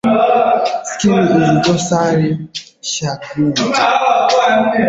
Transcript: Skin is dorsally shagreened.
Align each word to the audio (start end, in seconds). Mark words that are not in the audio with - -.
Skin 0.83 1.13
is 1.19 1.67
dorsally 1.67 2.49
shagreened. 2.81 3.59